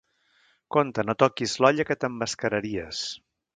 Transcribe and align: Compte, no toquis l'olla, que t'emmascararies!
Compte, 0.75 1.05
no 1.09 1.15
toquis 1.25 1.53
l'olla, 1.65 1.87
que 1.91 1.99
t'emmascararies! 2.05 3.07